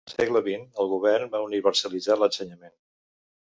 Al 0.09 0.11
segle 0.11 0.39
vint 0.45 0.63
el 0.83 0.89
govern 0.93 1.29
va 1.35 1.43
universalitzar 1.49 2.19
l'ensenyament. 2.23 2.77